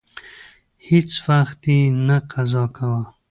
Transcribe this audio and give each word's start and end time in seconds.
هیڅ 0.87 1.09
وخت 1.27 1.59
یې 1.71 1.79
نه 2.07 2.17
قضا 2.31 2.63
کاوه. 2.75 3.03